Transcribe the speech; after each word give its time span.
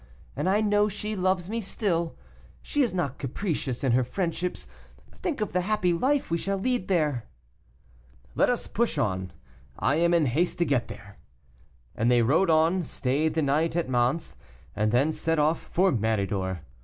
And 0.35 0.49
I 0.49 0.61
know 0.61 0.89
she 0.89 1.15
loves 1.15 1.47
me 1.47 1.61
still; 1.61 2.15
she 2.63 2.81
is 2.81 2.91
not 2.91 3.19
capricious 3.19 3.83
in 3.83 3.91
her 3.91 4.03
friendships. 4.03 4.65
Think 5.13 5.41
of 5.41 5.51
the 5.51 5.61
happy 5.61 5.93
life 5.93 6.31
we 6.31 6.39
shall 6.39 6.57
lead 6.57 6.87
there." 6.87 7.25
"Let 8.33 8.49
us 8.49 8.65
push 8.65 8.97
on; 8.97 9.31
I 9.77 9.97
am 9.97 10.11
in 10.15 10.25
haste 10.25 10.57
to 10.57 10.65
get 10.65 10.87
there," 10.87 11.19
and 11.95 12.09
they 12.09 12.23
rode 12.23 12.49
on, 12.49 12.81
stayed 12.81 13.35
the 13.35 13.43
night 13.43 13.75
at 13.75 13.89
Mans, 13.89 14.35
and 14.75 14.91
then 14.91 15.11
set 15.11 15.37
off 15.37 15.65
for 15.71 15.91
Méridor. 15.91 16.61